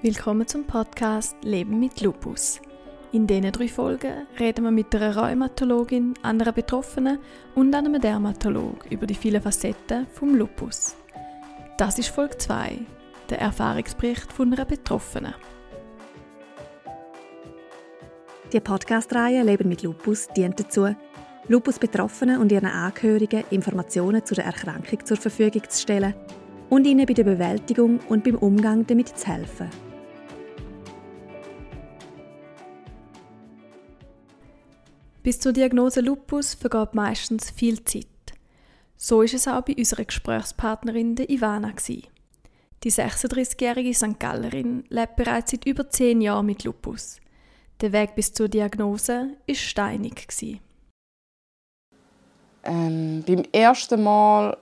Willkommen 0.00 0.46
zum 0.46 0.64
Podcast 0.64 1.34
Leben 1.42 1.80
mit 1.80 2.00
Lupus. 2.02 2.60
In 3.10 3.26
diesen 3.26 3.50
drei 3.50 3.66
Folgen 3.66 4.28
reden 4.38 4.62
wir 4.62 4.70
mit 4.70 4.94
einer 4.94 5.16
Rheumatologin, 5.16 6.14
einer 6.22 6.52
Betroffenen 6.52 7.18
und 7.56 7.74
einem 7.74 8.00
Dermatolog 8.00 8.86
über 8.90 9.08
die 9.08 9.16
vielen 9.16 9.42
Facetten 9.42 10.06
vom 10.12 10.36
Lupus. 10.36 10.94
Das 11.78 11.98
ist 11.98 12.10
Folge 12.10 12.38
2, 12.38 12.78
der 13.28 13.40
Erfahrungsbericht 13.40 14.32
von 14.32 14.52
einer 14.52 14.64
Betroffenen. 14.64 15.34
Die 18.52 18.60
Podcast-Reihe 18.60 19.42
Leben 19.42 19.68
mit 19.68 19.82
Lupus 19.82 20.28
dient 20.28 20.60
dazu, 20.60 20.94
Lupus-Betroffenen 21.48 22.40
und 22.40 22.52
ihren 22.52 22.70
Angehörigen 22.70 23.42
Informationen 23.50 24.24
zu 24.24 24.36
der 24.36 24.44
Erkrankung 24.44 25.04
zur 25.04 25.16
Verfügung 25.16 25.68
zu 25.68 25.82
stellen 25.82 26.14
und 26.68 26.86
ihnen 26.86 27.04
bei 27.04 27.14
der 27.14 27.24
Bewältigung 27.24 27.98
und 28.08 28.22
beim 28.22 28.36
Umgang 28.36 28.86
damit 28.86 29.08
zu 29.08 29.26
helfen. 29.26 29.87
Bis 35.28 35.40
zur 35.40 35.52
Diagnose 35.52 36.00
Lupus 36.00 36.54
vergeht 36.54 36.94
meistens 36.94 37.50
viel 37.50 37.84
Zeit. 37.84 38.06
So 38.96 39.20
ist 39.20 39.34
es 39.34 39.46
auch 39.46 39.60
bei 39.60 39.74
unserer 39.76 40.06
Gesprächspartnerin 40.06 41.16
der 41.16 41.28
Ivana. 41.28 41.70
Die 42.82 42.90
36-jährige 42.90 43.92
St. 43.92 44.18
Gallerin 44.18 44.84
lebt 44.88 45.16
bereits 45.16 45.50
seit 45.50 45.66
über 45.66 45.90
zehn 45.90 46.22
Jahren 46.22 46.46
mit 46.46 46.64
Lupus. 46.64 47.18
Der 47.82 47.92
Weg 47.92 48.14
bis 48.14 48.32
zur 48.32 48.48
Diagnose 48.48 49.36
war 49.46 49.54
steinig. 49.54 50.26
Ähm, 52.64 53.22
beim 53.26 53.42
ersten 53.52 54.02
Mal 54.02 54.52
war 54.52 54.58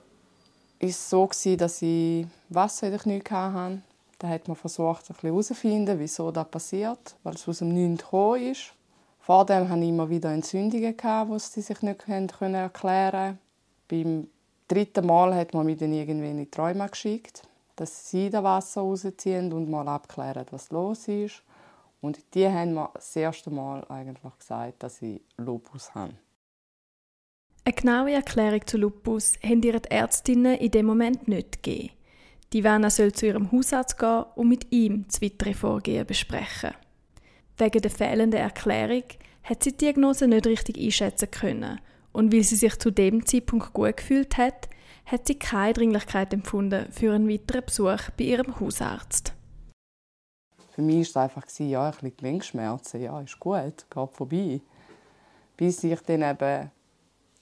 es 0.80 1.08
so, 1.08 1.30
dass 1.56 1.80
ich 1.80 2.26
Wasser 2.48 2.88
in 2.88 2.98
den 2.98 3.22
Knien 3.22 3.54
hatte. 3.54 3.82
Da 4.18 4.28
hat 4.28 4.48
man 4.48 4.56
versucht, 4.56 5.10
herauszufinden, 5.22 5.96
wieso 6.00 6.32
das 6.32 6.50
passiert, 6.50 7.14
weil 7.22 7.34
es 7.34 7.46
aus 7.46 7.58
dem 7.58 7.68
Nichts 7.68 8.02
gekommen 8.02 8.50
ist. 8.50 8.72
Vor 9.26 9.44
dem 9.44 9.68
hatte 9.68 9.82
ich 9.82 9.88
immer 9.88 10.08
wieder 10.08 10.30
Entzündungen, 10.30 10.96
die 10.96 11.38
sie 11.40 11.60
sich 11.60 11.82
nicht 11.82 12.08
erklären 12.08 12.70
konnten. 12.72 13.38
Beim 13.88 14.28
dritten 14.68 15.04
Mal 15.04 15.34
hat 15.34 15.52
man 15.52 15.66
mich 15.66 15.78
dann 15.78 15.92
irgendwie 15.92 16.30
in 16.30 16.36
die 16.36 16.48
Träume 16.48 16.88
geschickt, 16.88 17.42
dass 17.74 18.08
sie 18.08 18.30
das 18.30 18.44
Wasser 18.44 18.82
rausziehen 18.82 19.52
und 19.52 19.68
mal 19.68 19.88
abklären, 19.88 20.46
was 20.52 20.70
los 20.70 21.08
ist. 21.08 21.42
Und 22.00 22.20
die 22.34 22.46
haben 22.46 22.74
mir 22.74 22.88
das 22.94 23.16
erste 23.16 23.50
Mal 23.50 23.84
eigentlich 23.88 24.38
gesagt, 24.38 24.84
dass 24.84 25.02
ich 25.02 25.20
Lupus 25.38 25.92
habe. 25.92 26.12
Eine 27.64 27.74
genaue 27.74 28.12
Erklärung 28.12 28.64
zu 28.64 28.78
Lupus 28.78 29.32
haben 29.42 29.60
ihre 29.60 29.82
Ärztinnen 29.90 30.56
in 30.56 30.70
dem 30.70 30.86
Moment 30.86 31.26
nicht 31.26 31.64
gegeben. 31.64 31.90
Die 32.52 32.62
Vanna 32.62 32.90
soll 32.90 33.10
zu 33.10 33.26
ihrem 33.26 33.50
Hausarzt 33.50 33.98
gehen 33.98 34.22
und 34.36 34.48
mit 34.48 34.72
ihm 34.72 35.04
das 35.08 35.20
weitere 35.20 35.52
Vorgehen 35.52 36.06
besprechen. 36.06 36.74
Wegen 37.58 37.80
der 37.80 37.90
fehlenden 37.90 38.40
Erklärung 38.40 39.04
hat 39.42 39.62
sie 39.62 39.72
die 39.72 39.78
Diagnose 39.78 40.28
nicht 40.28 40.46
richtig 40.46 40.78
einschätzen 40.78 41.30
können 41.30 41.80
und 42.12 42.32
weil 42.32 42.42
sie 42.42 42.56
sich 42.56 42.78
zu 42.78 42.90
dem 42.90 43.24
Zeitpunkt 43.24 43.72
gut 43.72 43.96
gefühlt 43.96 44.36
hat, 44.36 44.68
hat 45.06 45.26
sie 45.26 45.38
keine 45.38 45.72
Dringlichkeit 45.72 46.34
empfunden 46.34 46.90
für 46.90 47.14
einen 47.14 47.28
weiteren 47.28 47.64
Besuch 47.64 48.10
bei 48.18 48.24
ihrem 48.24 48.58
Hausarzt. 48.60 49.32
Für 50.74 50.82
mich 50.82 51.14
war 51.14 51.24
es 51.24 51.36
einfach, 51.36 51.48
ja, 51.58 51.86
ein 51.86 51.92
bisschen 51.92 52.16
Gelenkschmerzen, 52.16 53.00
ja, 53.00 53.20
ist 53.20 53.40
gut, 53.40 53.86
geht 53.88 54.10
vorbei. 54.12 54.60
Bis 55.56 55.82
ich 55.84 56.00
dann 56.00 56.22
eben 56.22 56.70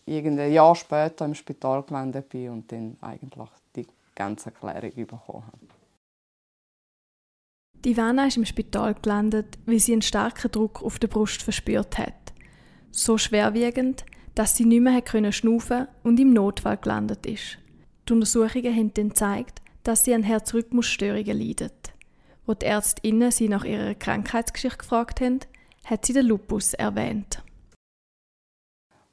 irgendein 0.07 0.53
Jahr 0.53 0.77
später 0.77 1.25
im 1.25 1.35
Spital 1.35 1.83
gelandet 1.83 2.29
bin 2.29 2.51
und 2.51 2.71
dann 2.71 2.97
eigentlich 3.01 3.49
die 3.75 3.87
ganze 4.15 4.51
Erklärung 4.51 4.95
bekommen 4.95 5.47
habe. 5.47 5.74
Die 7.85 7.91
Ivana 7.91 8.29
ist 8.29 8.39
im 8.39 8.47
Spital 8.47 8.95
gelandet, 8.95 9.59
weil 9.67 9.79
sie 9.79 9.93
einen 9.93 10.01
starken 10.01 10.51
Druck 10.51 10.83
auf 10.83 10.99
der 10.99 11.09
Brust 11.09 11.43
verspürt 11.43 11.99
hat. 11.99 12.33
So 12.91 13.19
schwerwiegend, 13.19 14.07
dass 14.35 14.57
sie 14.57 14.65
nicht 14.65 14.81
mehr 14.81 15.03
können 15.03 15.33
schnaufen 15.33 15.87
und 16.03 16.19
im 16.19 16.33
Notfall 16.33 16.79
gelandet 16.79 17.27
ist. 17.27 17.59
Die 18.09 18.15
Untersuchungen 18.15 18.75
haben 18.75 18.95
dann 18.95 19.11
gezeigt, 19.11 19.61
dass 19.83 20.05
sie 20.05 20.15
an 20.15 20.23
Herzrhythmusstörungen 20.23 21.39
leidet. 21.39 21.93
Wo 22.47 22.55
die 22.55 22.65
Ärztinnen 22.65 23.31
sie 23.31 23.49
nach 23.49 23.65
ihrer 23.65 23.95
Krankheitsgeschichte 23.95 24.79
gefragt 24.79 25.21
haben, 25.21 25.41
hat 25.85 26.07
sie 26.07 26.15
den 26.15 26.27
Lupus 26.27 26.73
erwähnt. 26.73 27.43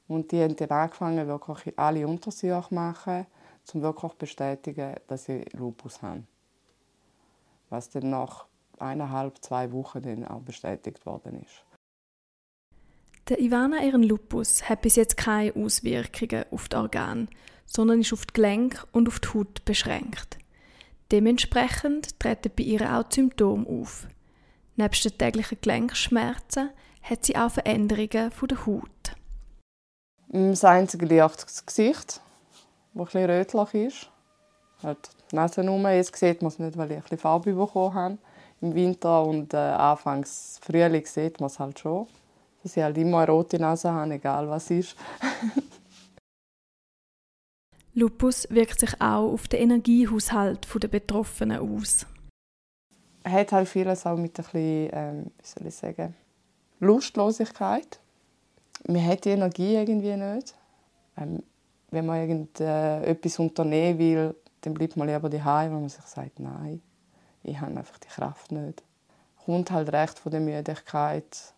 Und 0.08 0.32
die 0.32 0.42
haben 0.42 0.56
dann 0.56 0.70
angefangen, 0.70 1.26
wirklich 1.26 1.78
alle 1.78 2.06
Untersuchungen 2.06 2.62
zu 2.68 2.74
machen, 2.74 3.26
um 3.74 3.82
wirklich 3.82 4.12
zu 4.12 4.18
bestätigen, 4.18 4.94
dass 5.06 5.24
sie 5.24 5.44
Lupus 5.52 6.00
haben. 6.00 6.26
Was 7.68 7.90
dann 7.90 8.10
nach 8.10 8.46
eineinhalb, 8.82 9.42
zwei 9.42 9.72
Wochen 9.72 10.02
dann 10.02 10.26
auch 10.26 10.42
bestätigt 10.42 11.06
worden 11.06 11.42
ist. 11.42 11.64
Der 13.28 13.40
Ivana 13.40 13.82
ihren 13.82 14.02
Lupus 14.02 14.68
hat 14.68 14.82
bis 14.82 14.96
jetzt 14.96 15.16
keine 15.16 15.54
Auswirkungen 15.54 16.44
auf 16.50 16.68
die 16.68 16.76
Organe, 16.76 17.28
sondern 17.66 18.00
ist 18.00 18.12
auf 18.12 18.26
die 18.26 18.34
Gelenke 18.34 18.84
und 18.92 19.08
auf 19.08 19.20
die 19.20 19.28
Haut 19.28 19.64
beschränkt. 19.64 20.38
Dementsprechend 21.12 22.18
treten 22.18 22.50
bei 22.56 22.64
ihr 22.64 22.98
auch 22.98 23.04
Symptome 23.10 23.66
auf. 23.66 24.08
Neben 24.76 24.94
den 24.94 25.18
täglichen 25.18 25.58
Gelenkschmerzen 25.60 26.70
hat 27.02 27.24
sie 27.24 27.36
auch 27.36 27.50
Veränderungen 27.50 28.32
der 28.50 28.66
Haut. 28.66 29.16
Das 30.28 30.64
einzige 30.64 31.06
Licht 31.06 31.44
das 31.44 31.64
Gesicht, 31.64 32.20
das 32.94 33.14
etwas 33.14 33.54
rötlich 33.54 33.86
ist. 33.86 34.10
Halt 34.82 35.10
die 35.30 35.36
Nase 35.36 35.66
rum. 35.66 35.86
Jetzt 35.86 36.16
sieht 36.16 36.42
man 36.42 36.48
es 36.48 36.58
nicht, 36.58 36.76
weil 36.76 36.90
ich 36.90 37.12
ein 37.12 37.18
Farbe 37.18 37.52
bekommen 37.52 37.94
habe 37.94 38.18
im 38.62 38.74
Winter 38.74 39.24
und 39.24 39.52
äh, 39.52 39.56
anfangs 39.56 40.58
Frühling 40.62 41.04
sieht 41.04 41.40
man 41.40 41.48
es 41.48 41.58
halt 41.58 41.78
schon. 41.78 42.06
Dass 42.62 42.76
ich 42.76 42.82
halt 42.82 42.96
immer 42.96 43.18
eine 43.18 43.32
rote 43.32 43.58
Nase 43.58 43.92
habe, 43.92 44.14
egal 44.14 44.48
was 44.48 44.70
ist. 44.70 44.96
Lupus 47.94 48.46
wirkt 48.48 48.80
sich 48.80 48.94
auch 49.00 49.32
auf 49.32 49.48
den 49.48 49.60
Energiehaushalt 49.62 50.66
der 50.80 50.88
Betroffenen 50.88 51.58
aus. 51.58 52.06
Hat 53.24 53.52
halt 53.52 53.68
vieles 53.68 54.06
auch 54.06 54.16
mit 54.16 54.38
ein 54.38 54.44
bisschen, 54.44 54.90
ähm, 54.92 55.26
wie 55.38 55.46
soll 55.46 55.66
ich 55.66 55.74
sagen, 55.74 56.14
Lustlosigkeit. 56.80 58.00
Man 58.86 59.04
hat 59.06 59.24
die 59.24 59.30
Energie 59.30 59.74
irgendwie 59.74 60.16
nicht. 60.16 60.54
Ähm, 61.16 61.42
wenn 61.90 62.06
man 62.06 62.20
irgendetwas 62.20 63.38
äh, 63.38 63.42
unternehmen 63.42 63.98
will, 63.98 64.34
dann 64.62 64.72
bleibt 64.74 64.96
man 64.96 65.08
lieber 65.08 65.28
daheim, 65.28 65.72
weil 65.72 65.80
man 65.80 65.88
sich 65.90 66.00
sagt, 66.02 66.40
nein 66.40 66.80
ich 67.42 67.60
habe 67.60 67.76
einfach 67.76 67.98
die 67.98 68.08
Kraft 68.08 68.52
nicht. 68.52 68.82
Kommt 69.44 69.70
halt 69.70 69.92
recht 69.92 70.18
von 70.18 70.32
der 70.32 70.40
Müdigkeit. 70.40 71.54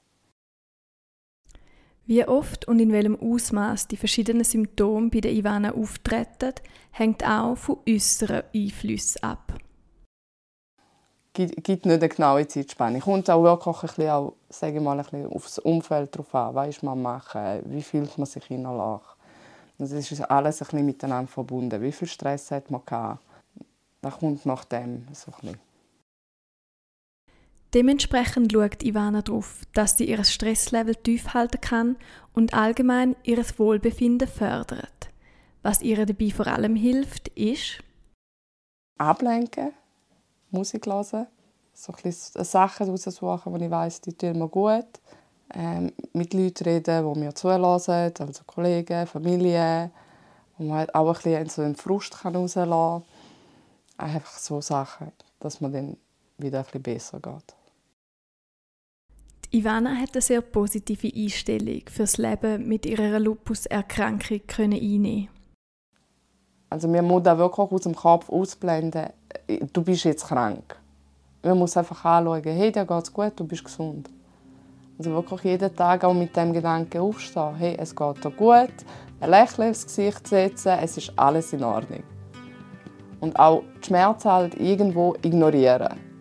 Wie 2.07 2.27
oft 2.27 2.67
und 2.69 2.81
in 2.81 2.93
welchem 2.93 3.19
Ausmaß 3.19 3.89
die 3.89 3.97
verschiedenen 3.97 4.45
Symptome 4.45 5.09
bei 5.09 5.21
der 5.21 5.33
Ivana 5.33 5.73
auftreten, 5.73 6.53
hängt 6.91 7.27
auch 7.27 7.57
von 7.57 7.79
äußeren 7.89 8.43
Einflüssen 8.55 9.23
ab. 9.23 9.55
Es 11.37 11.51
gibt 11.63 11.85
nicht 11.87 12.03
eine 12.03 12.09
genaue 12.09 12.47
Zeitspanne. 12.47 13.01
Kommt 13.01 13.29
auch 13.29 13.43
wirklich 13.43 13.77
ein 13.77 13.89
bisschen, 13.89 14.11
auch, 14.11 14.35
sage 14.49 14.81
mal, 14.81 14.99
ein 14.99 15.05
bisschen 15.05 15.33
aufs 15.33 15.59
Umfeld 15.59 16.17
drauf 16.17 16.33
an. 16.35 16.55
Was 16.55 16.83
man 16.83 17.03
machen? 17.03 17.63
Wie 17.65 17.83
fühlt 17.83 18.17
man 18.19 18.27
sich 18.27 18.51
innerlich? 18.51 19.03
Es 19.79 19.93
ist 19.93 20.21
alles 20.31 20.63
ein 20.63 20.67
bisschen 20.67 20.87
miteinander 20.87 21.31
verbunden. 21.31 21.83
Wie 21.83 21.91
viel 21.91 22.07
Stress 22.07 22.51
hat 22.53 22.71
man 22.71 22.83
gehabt? 22.87 23.21
Das 24.01 24.19
kommt 24.19 24.47
nach 24.47 24.65
dem 24.65 25.09
so 25.13 25.33
ein 25.33 25.41
bisschen. 25.41 25.74
Dementsprechend 27.75 28.53
schaut 28.53 28.85
Ivana 28.85 29.23
darauf, 29.23 29.63
dass 29.73 29.99
sie 29.99 30.09
ihr 30.09 30.23
Stresslevel 30.23 30.95
tief 30.95 31.35
halten 31.35 31.61
kann 31.61 31.97
und 32.33 32.55
allgemein 32.55 33.17
ihr 33.25 33.45
Wohlbefinden 33.59 34.29
fördert. 34.29 35.11
Was 35.63 35.83
ihr 35.83 36.07
dabei 36.07 36.31
vor 36.31 36.47
allem 36.47 36.77
hilft, 36.77 37.29
ist 37.29 37.83
ablenken, 38.97 39.73
Musik 40.53 40.87
hören, 40.87 41.27
so 41.73 41.93
Sachen 42.45 42.89
raussuchen, 42.89 43.59
die 43.59 43.65
ich 43.65 43.71
weiß, 43.71 44.01
die 44.03 44.13
tun 44.13 44.39
mir 44.39 44.49
gut. 44.49 44.87
Ähm, 45.53 45.93
mit 46.13 46.33
Leuten 46.33 46.65
reden, 46.65 47.13
die 47.15 47.21
mir 47.21 47.35
zuhören, 47.35 47.65
also 47.65 48.45
Kollegen, 48.47 49.07
Familie, 49.07 49.91
wo 50.57 50.65
man 50.65 50.89
auch 50.91 51.09
ein 51.09 51.15
bisschen 51.15 51.49
so 51.49 51.63
einen 51.63 51.75
Frust 51.75 52.25
rauslassen 52.25 52.71
kann. 52.71 53.03
Einfach 53.97 54.39
so 54.39 54.61
Sachen, 54.61 55.11
dass 55.41 55.61
man 55.61 55.73
dann 55.73 55.97
wieder 56.39 56.61
ein 56.61 56.65
bisschen 56.65 56.83
besser 56.83 57.21
geht. 57.21 57.55
Ivana 59.55 59.95
hat 59.95 60.15
eine 60.15 60.21
sehr 60.21 60.41
positive 60.41 61.13
Einstellung 61.15 61.83
fürs 61.89 62.19
Leben 62.19 62.67
mit 62.67 62.87
ihrer 62.87 63.21
Lupus-Erkrankung 63.21 64.41
einnehmen. 64.59 65.29
Also 66.71 66.89
man 66.89 67.05
muss 67.05 67.23
da 67.23 67.39
wirklich 67.39 67.71
aus 67.71 67.83
dem 67.83 67.95
Kopf 67.95 68.29
ausblenden, 68.31 69.11
du 69.73 69.83
bist 69.85 70.07
jetzt 70.07 70.27
krank. 70.27 70.77
Man 71.45 71.57
muss 71.57 71.77
einfach 71.77 72.05
anschauen, 72.05 72.43
hey, 72.43 72.73
dir 72.73 72.85
geht's 72.85 73.13
gut, 73.13 73.35
du 73.37 73.45
bist 73.45 73.65
gesund. 73.65 74.11
Also 74.99 75.13
wirklich 75.13 75.45
jeden 75.45 75.77
Tag 75.77 76.03
auch 76.03 76.15
mit 76.15 76.37
dem 76.37 76.53
Gedanken 76.53 76.99
aufstehen, 76.99 77.55
hey, 77.55 77.77
es 77.79 77.95
geht 77.95 78.25
dir 78.25 78.33
gut, 78.33 78.75
ein 79.21 79.31
Lächeln 79.31 79.71
aufs 79.71 79.87
Gesicht 79.87 80.27
setzen, 80.27 80.79
es 80.83 80.97
ist 80.97 81.13
alles 81.15 81.53
in 81.53 81.63
Ordnung. 81.63 82.03
Und 83.21 83.39
auch 83.39 83.63
die 83.81 83.87
Schmerzen 83.87 84.33
halt 84.33 84.55
irgendwo 84.61 85.15
ignorieren. 85.23 86.14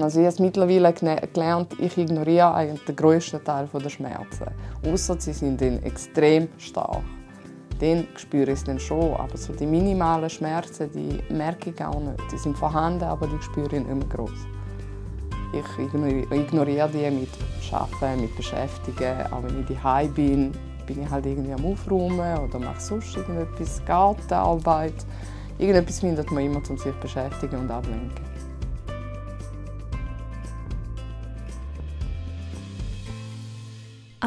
Also 0.00 0.20
ich 0.20 0.26
habe 0.26 0.42
mittlerweile 0.42 0.92
gelernt, 0.92 1.74
ich 1.78 1.98
ignoriere 1.98 2.54
eigentlich 2.54 2.84
den 2.84 2.96
grössten 2.96 3.42
Teil 3.42 3.68
der 3.72 3.88
Schmerzen. 3.88 4.46
Außer 4.86 5.20
sie 5.20 5.32
sind 5.32 5.60
dann 5.60 5.82
extrem 5.82 6.48
stark. 6.58 7.02
Dann 7.80 8.06
spüre 8.16 8.52
ich 8.52 8.58
es 8.58 8.64
dann 8.64 8.78
schon, 8.78 9.14
aber 9.14 9.36
so 9.36 9.52
die 9.52 9.66
minimalen 9.66 10.30
Schmerzen, 10.30 10.90
die 10.92 11.20
merke 11.32 11.70
ich 11.70 11.84
auch 11.84 12.00
nicht. 12.00 12.20
Die 12.32 12.38
sind 12.38 12.56
vorhanden, 12.56 13.04
aber 13.04 13.26
die 13.26 13.42
spüre 13.42 13.66
ich 13.66 13.84
nicht 13.84 13.88
mehr 13.88 14.08
groß. 14.08 14.30
Ich 15.52 15.84
ignoriere 16.30 16.88
die 16.90 17.10
mit 17.10 17.28
Arbeiten, 17.72 18.20
mit 18.20 18.36
Beschäftigen. 18.36 19.32
Auch 19.32 19.42
wenn 19.42 19.60
ich 19.60 19.66
daheim 19.66 20.12
bin, 20.12 20.52
bin 20.86 21.02
ich 21.02 21.10
halt 21.10 21.26
irgendwie 21.26 21.52
am 21.52 21.64
Aufräumen 21.64 22.38
oder 22.38 22.58
mache 22.58 22.80
sonst 22.80 23.16
irgendetwas, 23.16 23.82
Gartenarbeit. 23.86 24.94
Irgendetwas 25.58 26.00
findet 26.00 26.30
man 26.30 26.44
immer, 26.44 26.58
um 26.68 26.76
sich 26.76 26.92
zu 26.92 27.00
beschäftigen 27.00 27.56
und 27.56 27.70
ablenken. 27.70 28.27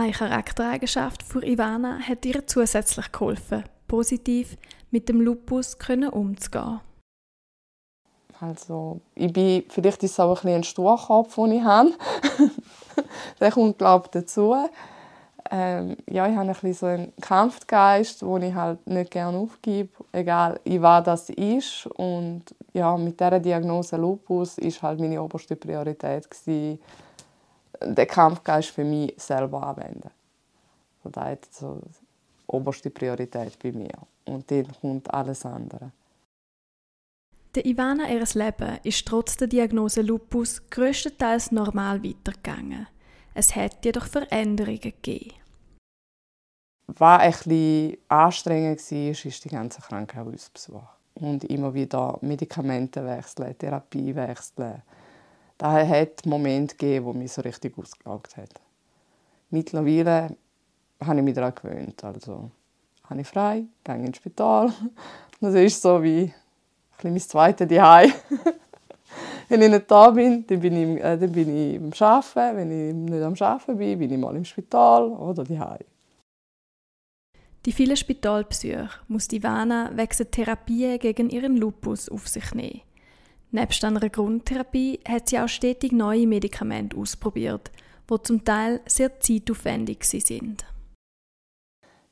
Eine 0.02 0.14
Charaktereigenschaft 0.14 1.22
für 1.22 1.46
Ivana 1.46 2.00
hat 2.00 2.26
ihr 2.26 2.48
zusätzlich 2.48 3.12
geholfen, 3.12 3.64
positiv 3.88 4.58
mit 4.90 5.08
dem 5.08 5.22
Lupus 5.22 5.78
umzugehen. 6.12 6.80
Also, 8.40 9.00
ich 9.14 9.32
bin, 9.32 9.64
vielleicht 9.70 10.02
ist 10.02 10.14
es 10.14 10.20
auch 10.20 10.44
ein, 10.44 10.56
ein 10.56 10.64
Sturkopf, 10.64 11.36
den 11.36 11.52
ich 11.52 11.64
habe. 11.64 11.92
Der 13.40 13.52
kommt, 13.52 13.78
glaube 13.78 14.06
ich, 14.06 14.12
dazu. 14.12 14.56
Ähm, 15.52 15.98
ja, 16.10 16.28
ich 16.28 16.36
habe 16.36 16.50
ein 16.50 16.74
so 16.74 16.88
einen 16.88 17.14
Kampfgeist, 17.22 18.24
den 18.24 18.42
ich 18.42 18.56
halt 18.56 18.88
nicht 18.88 19.12
gerne 19.12 19.38
aufgebe, 19.38 19.92
egal 20.14 20.60
was 20.66 21.04
das 21.04 21.30
ist. 21.30 21.86
Und 21.86 22.46
ja, 22.74 22.98
mit 22.98 23.20
dieser 23.20 23.40
Diagnose 23.40 23.98
Lupus 23.98 24.58
ist 24.58 24.82
halt 24.82 25.00
meine 25.00 25.22
oberste 25.22 25.56
Priorität 25.56 26.28
gewesen, 26.28 26.80
den 27.84 28.08
Kampfgeist 28.08 28.70
für 28.70 28.84
mich 28.84 29.14
selber 29.18 29.64
anwenden. 29.64 30.12
Das 31.04 31.40
ist 31.42 31.56
so 31.56 31.82
die 31.84 32.06
oberste 32.48 32.90
Priorität 32.90 33.58
bei 33.62 33.72
mir. 33.72 33.98
Und 34.26 34.50
dann 34.52 34.68
kommt 34.80 35.14
alles 35.14 35.46
andere. 35.46 35.92
Der 37.56 37.66
Ivana 37.66 38.10
ihres 38.10 38.36
Leben 38.36 38.80
ist 38.84 39.06
trotz 39.06 39.36
der 39.36 39.48
Diagnose 39.48 40.02
Lupus 40.02 40.70
größtenteils 40.70 41.52
normal 41.52 42.02
weitergegangen. 42.02 42.88
Es 43.34 43.56
hat 43.56 43.84
jedoch 43.84 44.06
Veränderungen 44.08 44.80
gegeben. 44.80 45.34
Was 46.88 47.22
ein 47.22 47.32
bisschen 47.32 47.98
anstrengend 48.08 48.80
war, 48.92 49.26
ist 49.26 49.46
die 49.46 49.50
ganze 49.50 49.82
Krankenhausbesuch. 49.82 50.84
Und 51.16 51.44
immer 51.46 51.74
wieder 51.74 52.18
Medikamente 52.22 53.06
wechseln, 53.06 53.58
Therapie 53.58 54.16
wechseln. 54.16 54.82
Da 55.62 55.86
hat 55.86 56.26
Momente 56.26 56.76
gegeben, 56.76 57.06
wo 57.06 57.14
mich 57.14 57.34
so 57.34 57.42
richtig 57.42 57.78
ausgelaugt 57.78 58.36
hat. 58.36 58.50
Mittlerweile 59.52 60.36
habe 61.00 61.20
ich 61.20 61.24
mich 61.24 61.36
daran 61.36 61.54
gewöhnt. 61.54 62.04
Also 62.04 62.50
habe 63.04 63.22
ich 63.22 63.28
frei, 63.28 63.66
gehe 63.84 63.96
ins 63.98 64.18
Spital. 64.18 64.74
Das 65.40 65.54
ist 65.54 65.82
so 65.82 66.02
wie 66.02 66.34
mein 67.04 67.20
zweites 67.20 67.68
Zuhause. 67.68 68.14
wenn 69.50 69.62
ich 69.62 69.70
nicht 69.70 69.92
da 69.92 70.10
bin, 70.10 70.46
dann 70.48 70.60
bin 70.60 70.96
ich, 70.96 71.04
äh, 71.04 71.18
dann 71.18 71.32
bin 71.32 71.56
ich 71.56 71.78
am 71.80 71.92
Arbeiten. 72.08 72.58
Wenn 72.58 72.90
ich 72.90 72.96
nicht 72.96 73.24
am 73.24 73.36
Arbeiten 73.40 73.78
bin, 73.78 74.00
bin 74.00 74.12
ich 74.14 74.18
mal 74.18 74.36
im 74.36 74.46
Spital 74.46 75.10
oder 75.10 75.44
daheim. 75.44 75.86
Die 77.66 77.72
vielen 77.72 77.98
Spitalbesuche 77.98 78.90
muss 79.08 79.32
Ivana 79.32 79.92
wegen 79.94 80.32
Therapien 80.32 80.98
gegen 80.98 81.30
ihren 81.30 81.58
Lupus 81.58 82.10
auf 82.10 82.28
sich 82.28 82.52
nehmen. 82.56 82.82
Nebst 83.54 83.84
einer 83.84 84.10
Grundtherapie 84.10 85.02
hat 85.06 85.28
sie 85.28 85.38
auch 85.38 85.50
stetig 85.50 85.92
neue 85.92 86.26
Medikamente 86.26 86.96
ausprobiert, 86.96 87.70
die 88.10 88.24
zum 88.24 88.46
Teil 88.46 88.80
sehr 88.86 89.20
zeitaufwendig 89.20 90.06
sind. 90.06 90.66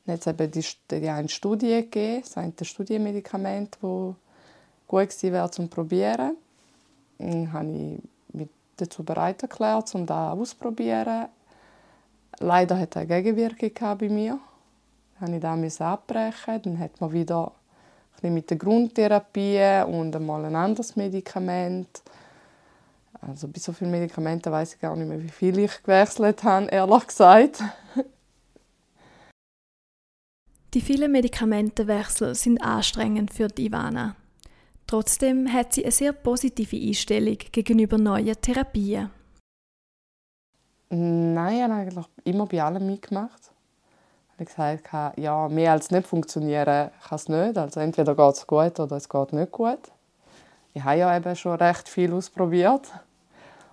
Jetzt 0.05 0.27
eben 0.27 0.51
die, 0.51 1.09
eine 1.09 1.29
Studie 1.29 1.81
gegeben, 1.81 2.21
das 2.21 2.35
eine 2.35 2.53
Studienmedikament, 2.61 3.77
das 3.81 4.15
gut 4.87 5.09
gewesen 5.09 5.31
wäre 5.33 5.51
zum 5.51 5.69
Probieren. 5.69 6.35
Dann 7.19 7.53
habe 7.53 7.69
ich 7.69 8.35
mich 8.35 8.49
dazu 8.75 9.03
bereit 9.03 9.41
erklärt, 9.41 9.93
um 9.95 10.05
das 10.05 10.37
auszuprobieren. 10.37 11.27
Leider 12.39 12.77
hat 12.77 12.95
er 12.95 13.05
Gegenwirkung 13.05 13.97
bei 13.97 14.09
mir. 14.09 14.39
Dann 15.21 15.31
musste 15.31 15.67
ich 15.67 15.73
das 15.77 15.81
abbrechen. 15.81 16.61
Dann 16.63 16.79
hat 16.79 16.99
man 16.99 17.11
wieder 17.13 17.47
ein 17.47 17.58
mit 18.23 18.49
der 18.49 18.57
Grundtherapie 18.57 19.83
und 19.87 20.15
einmal 20.15 20.45
ein 20.45 20.55
anderes 20.55 20.95
Medikament. 20.95 22.01
Also 23.21 23.47
bei 23.47 23.59
so 23.59 23.73
vielen 23.73 23.91
Medikamenten 23.91 24.51
weiß 24.51 24.75
ich 24.75 24.79
gar 24.79 24.95
nicht 24.95 25.07
mehr, 25.07 25.21
wie 25.21 25.29
viel 25.29 25.57
ich 25.59 25.83
gewechselt 25.83 26.43
habe, 26.43 26.67
ehrlich 26.67 27.07
gesagt. 27.07 27.63
Die 30.73 30.81
vielen 30.81 31.11
Medikamentenwechsel 31.11 32.35
sind 32.35 32.61
anstrengend 32.61 33.33
für 33.33 33.47
die 33.47 33.65
Ivana. 33.65 34.15
Trotzdem 34.85 35.51
hat 35.51 35.73
sie 35.73 35.83
eine 35.83 35.91
sehr 35.91 36.13
positive 36.13 36.75
Einstellung 36.75 37.37
gegenüber 37.51 37.97
neuen 37.97 38.39
Therapien. 38.39 39.09
Nein, 40.89 41.55
ich 41.55 41.63
habe 41.63 41.73
eigentlich 41.73 42.05
immer 42.23 42.45
bei 42.45 42.63
allem 42.63 42.85
mitgemacht. 42.85 43.51
Ich 44.41 44.57
habe 44.57 44.77
gesagt, 44.77 45.17
ja, 45.17 45.49
mehr 45.49 45.73
als 45.73 45.91
nicht 45.91 46.07
funktionieren 46.07 46.91
kann 47.07 47.15
es 47.15 47.27
nicht. 47.27 47.57
Also 47.57 47.81
entweder 47.81 48.15
geht 48.15 48.35
es 48.35 48.47
gut 48.47 48.79
oder 48.79 48.95
es 48.95 49.09
geht 49.09 49.33
nicht 49.33 49.51
gut. 49.51 49.91
Ich 50.73 50.81
habe 50.81 50.97
ja 50.97 51.17
eben 51.17 51.35
schon 51.35 51.57
recht 51.57 51.89
viel 51.89 52.13
ausprobiert. 52.13 52.89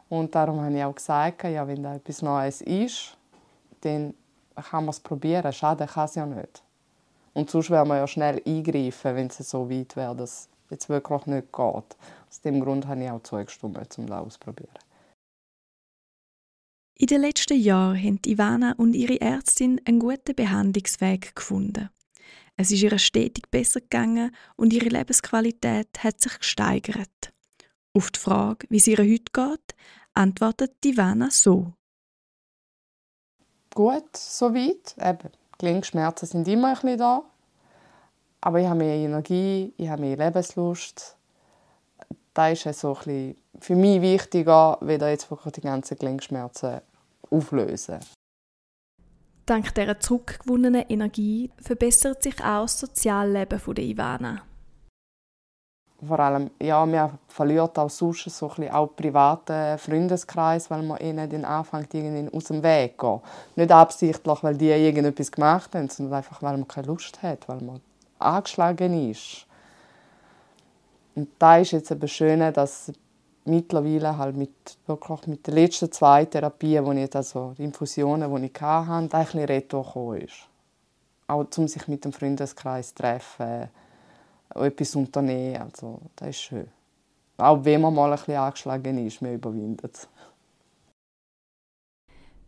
Und 0.09 0.35
darum 0.35 0.61
habe 0.61 0.77
ich 0.77 0.83
auch 0.83 0.95
gesagt, 0.95 1.45
ja, 1.45 1.67
wenn 1.69 1.83
da 1.83 1.95
etwas 1.95 2.21
Neues 2.21 2.63
ist, 2.63 3.17
dann 3.83 4.15
kann 4.55 4.85
man 4.85 4.91
es 4.91 4.99
probieren. 4.99 5.53
Schaden 5.53 5.87
kann 5.87 6.07
es 6.07 6.15
ja 6.17 6.27
nicht. 6.27 6.63
Und 7.33 7.49
sonst 7.49 7.71
wäre 7.71 7.87
man 7.87 7.99
ja 7.99 8.07
schnell 8.09 8.43
eingreifen, 8.45 9.15
wenn 9.15 9.27
es 9.29 9.37
so 9.37 9.71
weit 9.71 9.95
wäre, 9.95 10.17
dass 10.17 10.49
jetzt 10.71 10.89
wirklich 10.89 11.27
nicht 11.27 11.53
geht. 11.53 11.97
Aus 12.29 12.41
dem 12.45 12.61
Grund 12.61 12.89
habe 12.89 13.05
ich 13.05 13.11
auch 13.11 13.23
zugestimmt, 13.23 13.99
um 13.99 14.07
das 14.07 14.19
auszuprobieren. 14.19 14.75
In 16.99 17.09
den 17.09 17.21
letzten 17.21 17.61
Jahren 17.61 18.03
haben 18.03 18.21
Ivana 18.25 18.73
und 18.79 18.95
ihre 18.95 19.21
Ärztin 19.21 19.79
einen 19.85 19.99
guten 19.99 20.35
Behandlungsweg 20.35 21.37
gefunden. 21.37 21.91
Es 22.57 22.71
ist 22.71 22.83
ihr 22.83 22.99
stetig 22.99 23.51
besser 23.51 23.83
gegangen 23.83 24.35
und 24.57 24.73
ihre 24.73 24.89
Lebensqualität 24.89 26.03
hat 26.03 26.23
sich 26.23 26.39
gesteigert. 26.39 27.35
Auf 27.93 28.11
die 28.11 28.19
Frage, 28.19 28.67
wie 28.71 28.79
es 28.79 28.87
ihr 28.87 28.97
heute 28.97 29.31
geht, 29.31 29.75
antwortet 30.15 30.83
Ivana 30.87 31.29
so. 31.31 31.75
Gut, 33.75 34.17
soweit. 34.17 34.97
Eben, 34.99 35.31
Gelenkschmerzen 35.59 36.27
sind 36.27 36.49
immer 36.49 36.69
ein 36.69 36.75
bisschen 36.77 36.97
da. 36.97 37.25
Aber 38.41 38.59
ich 38.59 38.67
habe 38.67 38.79
mehr 38.79 38.95
Energie, 38.95 39.75
ich 39.77 39.89
habe 39.91 40.01
mehr 40.01 40.17
Lebenslust. 40.17 41.19
Das 42.37 42.67
ist 42.67 42.81
so 42.81 42.95
ein 43.07 43.35
für 43.61 43.75
mich 43.75 44.03
wichtiger, 44.03 44.77
weder 44.83 45.09
jetzt 45.09 45.31
wirklich 45.31 45.55
die 45.55 45.63
ganzen 45.63 45.97
Gelenkschmerzen 45.97 46.83
auflösen. 47.31 47.99
Dank 49.47 49.75
dieser 49.75 49.99
zurückgewonnenen 49.99 50.85
Energie 50.87 51.51
verbessert 51.57 52.23
sich 52.23 52.39
auch 52.45 52.63
das 52.63 52.79
Sozialleben 52.79 53.59
der 53.75 53.85
Ivana. 53.85 54.43
Vor 56.07 56.21
allem, 56.21 56.51
ja, 56.61 56.85
man 56.85 57.19
verliert 57.27 57.79
auch 57.79 57.89
sonst 57.89 58.25
so 58.25 58.51
ein 58.51 58.57
bisschen 58.57 58.75
auch 58.75 58.95
privaten 58.95 59.79
Freundeskreis, 59.79 60.71
weil 60.71 60.83
man 60.83 61.01
ihnen 61.01 61.31
den 61.31 61.47
Anfang 61.47 61.87
aus 62.35 62.45
dem 62.45 62.63
Weg 62.63 62.99
geht. 62.99 63.21
Nicht 63.57 63.73
absichtlich, 63.73 64.43
weil 64.43 64.59
die 64.59 64.69
irgendetwas 64.69 65.33
gemacht 65.33 65.75
haben, 65.75 65.89
sondern 65.89 66.19
einfach, 66.19 66.43
weil 66.43 66.59
man 66.59 66.69
keine 66.69 66.89
Lust 66.89 67.23
hat, 67.23 67.49
weil 67.49 67.63
man 67.63 67.81
angeschlagen 68.19 69.11
ist. 69.11 69.46
Und 71.17 71.31
da 71.39 71.59
ist 71.59 71.73
jetzt 71.73 71.91
eben 71.91 72.07
schön, 72.07 72.41
dass 72.53 72.93
mittlerweile 73.47 74.19
halt 74.19 74.37
mit, 74.37 74.51
wirklich 74.87 75.27
mit 75.27 75.47
den 75.47 75.55
letzten 75.55 75.91
zwei 75.91 76.27
Therapien, 76.27 76.85
die 76.85 77.05
ich 77.05 77.17
also 77.17 77.55
die 77.57 77.65
Infusionen, 77.65 78.35
die 78.35 78.47
ich 78.47 78.61
hatte, 78.61 79.09
da 79.09 79.19
ein 79.19 79.25
bisschen 79.25 79.45
retour 79.45 80.17
ist. 80.19 80.49
Auch 81.27 81.47
um 81.57 81.67
sich 81.67 81.89
mit 81.89 82.05
dem 82.05 82.13
Freundeskreis 82.13 82.89
zu 82.89 82.97
treffen, 82.97 83.69
etwas 84.55 84.95
unternehmen, 84.95 85.63
also 85.63 86.01
das 86.15 86.29
ist 86.29 86.41
schön. 86.41 86.69
Auch 87.39 87.65
wenn 87.65 87.81
man 87.81 87.95
mal 87.95 88.13
ein 88.13 88.19
bisschen 88.19 88.37
angeschlagen 88.37 89.07
ist, 89.07 89.21
man 89.21 89.35
überwindet 89.35 89.95
es. 89.95 90.09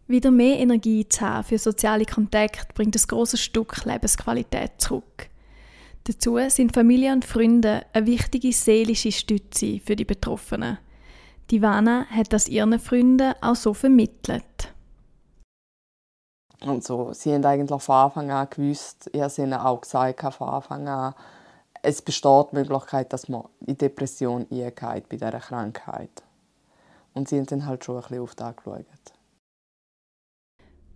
Wieder 0.07 0.31
mehr 0.31 0.59
Energie 0.59 1.07
zu 1.07 1.21
haben 1.21 1.45
für 1.45 1.59
soziale 1.59 2.07
Kontakte 2.07 2.73
bringt 2.75 2.97
ein 2.97 3.03
grosses 3.07 3.41
Stück 3.41 3.85
Lebensqualität 3.85 4.73
zurück. 4.79 5.28
Dazu 6.09 6.38
sind 6.49 6.73
Familie 6.73 7.12
und 7.12 7.27
Freunde 7.27 7.85
eine 7.93 8.07
wichtige 8.07 8.50
seelische 8.50 9.12
Stütze 9.12 9.79
für 9.79 9.95
die 9.95 10.07
Betroffenen. 10.07 10.79
Die 11.50 11.61
Vana 11.61 12.07
hat 12.07 12.33
das 12.33 12.49
ihren 12.49 12.79
Freunden 12.79 13.35
auch 13.43 13.55
so 13.55 13.75
vermittelt. 13.75 14.73
Und 16.62 16.83
so, 16.83 17.12
sie 17.12 17.35
haben 17.35 17.45
eigentlich 17.45 17.83
von 17.83 17.95
Anfang 17.95 18.31
an 18.31 18.49
gewusst, 18.49 19.11
ich 19.12 19.21
habe 19.21 19.33
ihnen 19.37 19.53
auch 19.53 19.83
gesagt 19.83 20.35
von 20.35 20.49
Anfang 20.49 20.88
an, 20.88 21.15
es 21.83 22.00
besteht 22.00 22.53
die 22.53 22.57
Möglichkeit, 22.57 23.12
dass 23.12 23.29
man 23.29 23.45
in 23.67 23.77
Depression 23.77 24.47
eingeht 24.50 25.11
bei 25.11 25.17
dieser 25.17 25.41
Krankheit. 25.41 26.23
Und 27.12 27.29
sie 27.29 27.37
haben 27.37 27.45
dann 27.45 27.67
halt 27.67 27.85
schon 27.85 27.97
ein 27.97 28.00
bisschen 28.00 28.23
auf 28.23 28.35
das 28.35 28.57
geschaut. 28.57 28.87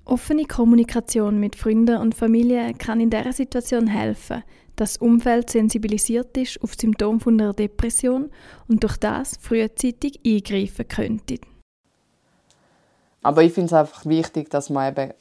Offene 0.04 0.44
Kommunikation 0.46 1.38
mit 1.38 1.54
Freunden 1.54 1.98
und 1.98 2.14
Familie 2.14 2.74
kann 2.74 3.00
in 3.00 3.10
dieser 3.10 3.32
Situation 3.32 3.86
helfen, 3.86 4.42
dass 4.74 4.94
das 4.94 4.96
Umfeld 4.96 5.50
sensibilisiert 5.50 6.36
ist 6.36 6.60
auf 6.62 6.74
Symptome 6.74 7.20
einer 7.26 7.52
Depression 7.52 8.30
und 8.68 8.82
durch 8.82 8.96
das 8.96 9.36
frühzeitig 9.40 10.20
eingreifen 10.26 10.88
könnte. 10.88 11.38
Aber 13.22 13.42
ich 13.44 13.52
finde 13.52 13.66
es 13.66 13.72
einfach 13.72 14.04
wichtig, 14.04 14.50
dass 14.50 14.70
man 14.70 14.92
eben, 14.92 15.12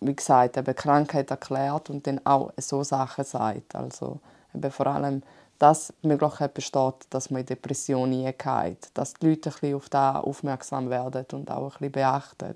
wie 0.00 0.14
gesagt, 0.14 0.58
eben 0.58 0.74
Krankheit 0.74 1.30
erklärt 1.30 1.88
und 1.88 2.06
dann 2.06 2.20
auch 2.26 2.52
so 2.58 2.82
Sachen 2.82 3.24
sagt. 3.24 3.74
Also 3.74 4.20
eben 4.54 4.70
vor 4.70 4.86
allem, 4.88 5.22
dass 5.58 5.94
die 6.02 6.08
Möglichkeit 6.08 6.52
besteht, 6.52 7.06
dass 7.08 7.30
man 7.30 7.40
in 7.40 7.46
Depressionen 7.46 8.12
hineingeht. 8.12 8.90
Dass 8.92 9.14
die 9.14 9.28
Leute 9.28 9.48
ein 9.48 9.54
bisschen 9.54 9.76
auf 9.76 9.88
das 9.88 10.16
aufmerksam 10.16 10.90
werden 10.90 11.24
und 11.32 11.50
auch 11.50 11.62
ein 11.62 11.70
bisschen 11.70 11.92
beachten. 11.92 12.54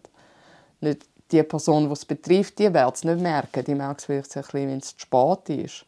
Nicht 0.82 1.06
die 1.32 1.42
Person, 1.42 1.86
die 1.86 1.92
es 1.92 2.04
betrifft, 2.04 2.58
die 2.58 2.72
wird 2.72 2.94
es 2.94 3.04
nicht 3.04 3.20
merken. 3.20 3.64
Die 3.64 3.74
merkt 3.74 4.00
es 4.00 4.06
vielleicht 4.06 4.36
ein 4.36 4.42
bisschen, 4.42 4.68
wenn 4.68 4.78
es 4.78 4.96
zu 4.96 5.00
spät 5.00 5.48
ist. 5.64 5.86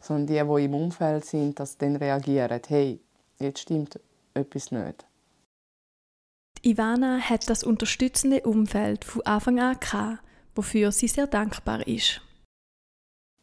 Sondern 0.00 0.26
die, 0.26 0.34
die 0.34 0.64
im 0.64 0.74
Umfeld 0.74 1.24
sind, 1.24 1.58
dass 1.58 1.78
dann 1.78 1.96
reagieren, 1.96 2.60
hey, 2.66 3.00
jetzt 3.38 3.60
stimmt 3.60 3.98
etwas 4.34 4.70
nicht. 4.70 5.04
Ivana 6.64 7.18
hat 7.18 7.50
das 7.50 7.64
unterstützende 7.64 8.42
Umfeld 8.42 9.04
von 9.04 9.22
Anfang 9.26 9.58
an 9.58 9.80
gehabt, 9.80 10.18
wofür 10.54 10.92
sie 10.92 11.08
sehr 11.08 11.26
dankbar 11.26 11.86
ist. 11.86 12.20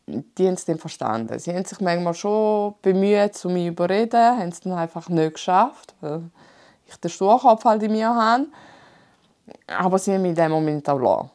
Die 0.08 0.48
haben 0.48 0.54
es 0.56 0.66
dann 0.66 0.80
verstanden. 0.80 1.38
Sie 1.38 1.54
haben 1.54 1.66
sich 1.66 1.82
manchmal 1.82 2.14
schon 2.14 2.76
bemüht, 2.82 3.46
um 3.46 3.54
mich 3.54 3.68
zu 3.68 3.68
überreden, 3.68 4.40
haben 4.40 4.50
es 4.50 4.62
dann 4.62 4.74
einfach 4.74 5.08
nicht 5.10 5.34
geschafft, 5.34 5.94
weil 6.02 6.24
ich 6.88 6.96
den 6.96 7.12
Sturkopf 7.12 7.64
halt 7.66 7.84
in 7.84 7.92
mir 7.92 8.10
habe. 8.10 8.48
Aber 9.68 10.00
sie 10.00 10.14
haben 10.14 10.24
mich 10.24 10.30
in 10.30 10.36
dem 10.36 10.52
Moment 10.52 10.88
auch 10.90 10.98
gelassen. 10.98 11.30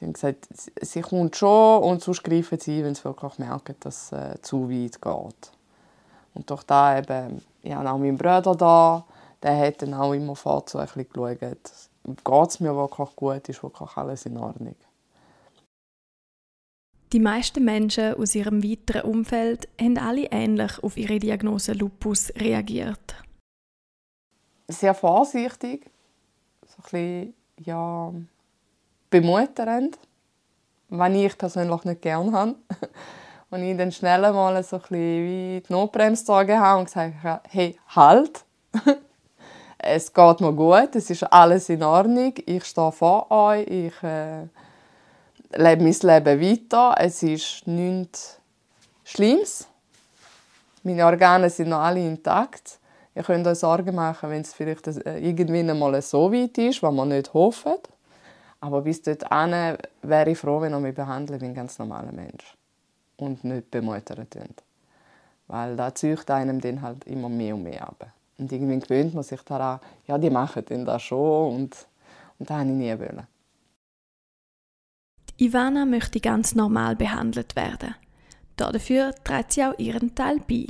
Sie 0.00 0.06
haben 0.06 0.14
gesagt, 0.14 0.48
sie 0.80 1.02
kommt 1.02 1.36
schon 1.36 1.82
und 1.82 2.02
sonst 2.02 2.24
greifen 2.24 2.58
sie, 2.58 2.82
wenn 2.82 2.94
sie 2.94 3.04
wirklich 3.04 3.38
merken, 3.38 3.74
dass 3.80 4.12
es 4.12 4.12
äh, 4.12 4.40
zu 4.40 4.70
weit 4.70 5.02
geht. 5.02 5.52
Und 6.32 6.48
durch 6.48 6.62
da 6.62 6.98
eben, 6.98 7.42
ich 7.62 7.74
habe 7.74 7.90
auch 7.90 7.98
meinen 7.98 8.16
Bruder 8.16 8.56
da, 8.56 9.04
der 9.42 9.58
hat 9.58 9.82
dann 9.82 9.92
auch 9.92 10.14
immer 10.14 10.34
vor 10.34 10.64
so 10.66 10.78
ein 10.78 10.86
bisschen 10.86 11.06
geschaut, 11.10 11.40
geht 11.40 12.48
es 12.48 12.60
mir 12.60 12.74
wirklich 12.74 13.14
gut, 13.14 13.48
ist 13.50 13.62
wirklich 13.62 13.96
alles 13.96 14.24
in 14.24 14.38
Ordnung. 14.38 14.76
Die 17.12 17.20
meisten 17.20 17.64
Menschen 17.64 18.14
aus 18.14 18.34
ihrem 18.34 18.62
weiteren 18.62 19.02
Umfeld 19.02 19.68
haben 19.78 19.98
alle 19.98 20.28
ähnlich 20.30 20.82
auf 20.82 20.96
ihre 20.96 21.18
Diagnose 21.18 21.72
Lupus 21.72 22.32
reagiert. 22.36 23.16
Sehr 24.68 24.94
vorsichtig, 24.94 25.90
so 26.66 26.76
ein 26.76 26.82
bisschen, 26.82 27.34
ja, 27.58 28.14
bemutternd, 29.10 29.98
was 30.88 31.12
ich 31.12 31.36
persönlich 31.36 31.84
nicht 31.84 32.02
gerne 32.02 32.32
habe. 32.32 32.54
Und 33.50 33.64
ich 33.64 33.76
dann 33.76 33.90
schnell 33.90 34.20
mal 34.20 34.62
so 34.62 34.76
ein 34.76 34.82
wie 34.90 35.62
die 35.66 35.72
Notbremse 35.72 36.22
gezogen 36.22 36.60
habe 36.60 36.78
und 36.78 36.84
gesagt 36.84 37.14
habe, 37.24 37.40
hey, 37.48 37.76
halt! 37.96 38.44
es 39.78 40.12
geht 40.12 40.40
mir 40.40 40.52
gut, 40.52 40.94
es 40.94 41.10
ist 41.10 41.24
alles 41.24 41.68
in 41.68 41.82
Ordnung, 41.82 42.32
ich 42.46 42.64
stehe 42.64 42.92
vor 42.92 43.28
euch, 43.28 43.66
ich 43.66 44.02
äh, 44.04 44.42
lebe 45.56 45.82
mein 45.82 45.96
Leben 46.00 46.40
weiter, 46.40 46.94
es 46.96 47.24
ist 47.24 47.66
nichts 47.66 48.38
Schlimmes. 49.02 49.66
Meine 50.84 51.04
Organe 51.04 51.50
sind 51.50 51.70
noch 51.70 51.80
alle 51.80 52.00
intakt. 52.06 52.78
Ihr 53.14 53.24
könnt 53.24 53.46
euch 53.46 53.58
Sorgen 53.58 53.94
machen, 53.94 54.30
wenn 54.30 54.42
es 54.42 54.54
vielleicht 54.54 54.86
äh, 54.86 55.18
irgendwann 55.18 55.76
mal 55.78 56.00
so 56.00 56.32
weit 56.32 56.56
ist, 56.58 56.82
was 56.82 56.94
man 56.94 57.08
nicht 57.08 57.34
hofft. 57.34 57.66
Aber 58.60 58.82
bis 58.82 59.02
dorthin 59.02 59.78
wäre 60.02 60.30
ich 60.30 60.38
froh, 60.38 60.60
wenn 60.60 60.74
ihr 60.74 60.80
mich 60.80 60.94
behandelt 60.94 61.40
wie 61.40 61.46
ein 61.46 61.54
ganz 61.54 61.78
normaler 61.78 62.12
Mensch 62.12 62.56
und 63.16 63.42
nicht 63.44 63.70
bemuttert 63.70 64.34
wird. 64.34 64.62
Weil 65.46 65.76
da 65.76 65.94
zieht 65.94 66.30
einem 66.30 66.60
dann 66.60 66.82
halt 66.82 67.04
immer 67.04 67.28
mehr 67.28 67.54
und 67.54 67.62
mehr 67.62 67.88
ab. 67.88 68.12
Und 68.38 68.52
irgendwie 68.52 68.78
gewöhnt 68.78 69.14
man 69.14 69.22
sich 69.22 69.42
daran, 69.42 69.80
ja, 70.06 70.16
die 70.18 70.30
machen 70.30 70.64
denn 70.64 70.84
das 70.84 71.02
schon 71.02 71.54
und, 71.54 71.86
und 72.38 72.50
das 72.50 72.58
wollte 72.58 72.70
ich 72.70 72.76
nie. 72.76 72.98
Wollen. 72.98 73.26
Ivana 75.38 75.86
möchte 75.86 76.20
ganz 76.20 76.54
normal 76.54 76.96
behandelt 76.96 77.56
werden. 77.56 77.94
Dafür 78.56 79.14
trägt 79.24 79.52
sie 79.52 79.64
auch 79.64 79.78
ihren 79.78 80.14
Teil 80.14 80.40
bei. 80.46 80.66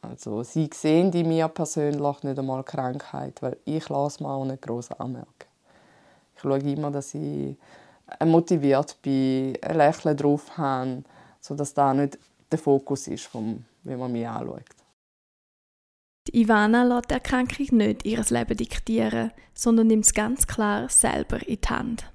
Also 0.00 0.44
sie 0.44 0.70
sehen 0.72 1.12
in 1.12 1.28
mir 1.28 1.48
persönlich 1.48 2.22
nicht 2.22 2.38
einmal 2.38 2.62
Krankheit, 2.62 3.42
weil 3.42 3.56
ich 3.64 3.88
lasse 3.88 4.22
mir 4.22 4.30
auch 4.30 4.44
nicht 4.44 4.62
groß 4.62 4.92
anmerken. 4.92 5.49
Ich 6.40 6.42
schaue 6.42 6.58
immer, 6.58 6.90
dass 6.90 7.14
ich 7.14 7.56
motiviert 8.24 8.96
bin, 9.02 9.56
ein 9.62 9.76
Lächeln 9.76 10.16
drauf 10.16 10.56
habe, 10.56 11.04
sodass 11.38 11.74
da 11.74 11.92
nicht 11.92 12.18
der 12.50 12.58
Fokus 12.58 13.08
ist, 13.08 13.26
vom, 13.26 13.64
wie 13.82 13.94
man 13.94 14.10
mich 14.10 14.26
anschaut. 14.26 14.64
Die 16.28 16.42
Ivana 16.42 16.82
lässt 16.82 17.10
die 17.10 17.14
Erkrankung 17.14 17.66
nicht 17.72 18.06
ihr 18.06 18.24
Leben 18.28 18.56
diktieren, 18.56 19.32
sondern 19.54 19.88
nimmt 19.88 20.06
es 20.06 20.14
ganz 20.14 20.46
klar 20.46 20.88
selber 20.88 21.46
in 21.46 21.60
die 21.60 21.68
Hand. 21.68 22.10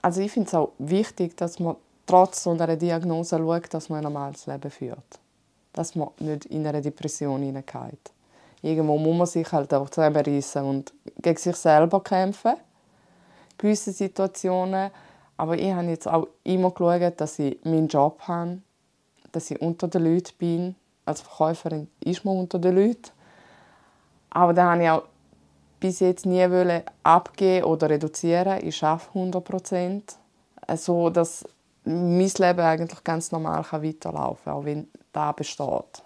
Also 0.00 0.20
ich 0.20 0.32
finde 0.32 0.48
es 0.48 0.54
auch 0.54 0.72
wichtig, 0.78 1.36
dass 1.36 1.60
man 1.60 1.76
trotz 2.06 2.42
so 2.42 2.50
einer 2.50 2.76
Diagnose 2.76 3.36
schaut, 3.36 3.72
dass 3.74 3.88
man 3.88 3.98
ein 3.98 4.04
normales 4.04 4.46
Leben 4.46 4.70
führt. 4.70 5.20
Dass 5.72 5.94
man 5.94 6.08
nicht 6.18 6.46
in 6.46 6.66
eine 6.66 6.80
Depression 6.80 7.42
hineingeht. 7.42 8.12
Irgendwo 8.62 8.96
muss 8.96 9.16
man 9.16 9.26
sich 9.26 9.52
halt 9.52 9.74
auch 9.74 9.90
zusammenreißen 9.90 10.64
und 10.64 10.92
gegen 11.20 11.38
sich 11.38 11.56
selber 11.56 12.02
kämpfen. 12.02 12.52
In 12.52 13.58
gewissen 13.58 13.92
Situationen. 13.92 14.90
Aber 15.36 15.58
ich 15.58 15.72
habe 15.72 15.88
jetzt 15.88 16.06
auch 16.06 16.28
immer 16.44 16.70
geschaut, 16.70 17.20
dass 17.20 17.38
ich 17.38 17.58
meinen 17.64 17.88
Job 17.88 18.20
habe, 18.22 18.58
dass 19.32 19.50
ich 19.50 19.60
unter 19.60 19.88
den 19.88 20.04
Leuten 20.04 20.36
bin, 20.38 20.76
als 21.04 21.20
Verkäuferin 21.20 21.88
ist 22.00 22.24
man 22.24 22.38
unter 22.38 22.58
den 22.58 22.76
Leuten. 22.76 23.10
Aber 24.30 24.54
da 24.54 24.72
habe 24.72 24.82
ich 24.82 24.90
auch 24.90 25.02
bis 25.80 25.98
jetzt 25.98 26.26
nie 26.26 26.46
abgeben 27.02 27.66
oder 27.66 27.90
reduzieren. 27.90 28.64
Ich 28.64 28.84
arbeite 28.84 29.08
100 29.08 29.44
Prozent, 29.44 30.16
so 30.76 31.10
dass 31.10 31.44
mein 31.84 32.30
Leben 32.38 32.60
eigentlich 32.60 33.02
ganz 33.02 33.32
normal 33.32 33.64
weiterlaufen 33.70 34.44
kann, 34.44 34.52
auch 34.54 34.64
wenn 34.64 34.88
da 35.12 35.32
besteht. 35.32 36.02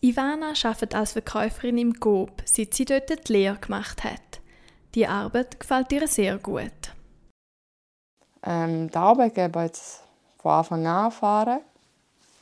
Ivana 0.00 0.52
arbeitet 0.62 0.94
als 0.94 1.12
Verkäuferin 1.12 1.76
im 1.76 1.92
GOB, 1.92 2.42
seit 2.44 2.72
sie 2.72 2.84
dort 2.84 3.28
die 3.28 3.32
Lehre 3.32 3.56
gemacht 3.56 4.04
hat. 4.04 4.40
Die 4.94 5.06
Arbeit 5.06 5.58
gefällt 5.58 5.92
ihr 5.92 6.06
sehr 6.06 6.38
gut. 6.38 6.94
Ähm, 8.44 8.88
die 8.90 8.96
Arbeitgeber 8.96 9.64
jetzt 9.64 10.02
von 10.38 10.52
Anfang 10.52 10.86
an 10.86 11.04
erfahren. 11.06 11.60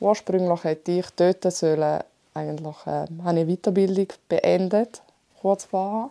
Ursprünglich 0.01 0.65
hätte 0.65 0.93
ich 0.93 1.07
dort 1.17 1.51
sollen, 1.51 2.03
eigentlich 2.35 2.87
äh, 2.87 3.07
eine 3.25 3.47
Weiterbildung 3.47 4.09
beendet, 4.29 5.03
kurz 5.41 5.65
vorher. 5.65 6.11